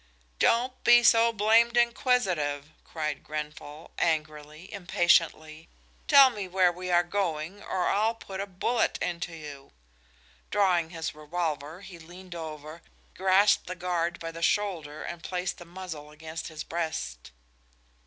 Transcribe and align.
"Don't 0.39 0.83
be 0.83 1.03
so 1.03 1.31
blamed 1.31 1.77
inquisitive," 1.77 2.71
cried 2.83 3.23
Grenfall, 3.23 3.91
angrily, 3.99 4.73
impatiently. 4.73 5.69
"Tell 6.07 6.31
me 6.31 6.47
where 6.47 6.71
we 6.71 6.89
are 6.89 7.03
going 7.03 7.61
or 7.61 7.85
I'll 7.85 8.15
put 8.15 8.39
a 8.41 8.47
bullet 8.47 8.97
into 8.99 9.35
you!" 9.35 9.73
Drawing 10.49 10.89
his 10.89 11.13
revolver 11.13 11.81
he 11.81 11.99
leaned 11.99 12.33
over, 12.33 12.81
grasped 13.13 13.67
the 13.67 13.75
guard 13.75 14.19
by 14.19 14.31
the 14.31 14.41
shoulder 14.41 15.03
and 15.03 15.21
placed 15.21 15.59
the 15.59 15.65
muzzle 15.65 16.09
against 16.09 16.47
his 16.47 16.63
breast. 16.63 17.29